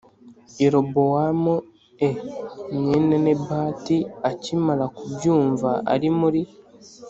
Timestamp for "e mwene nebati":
2.07-3.97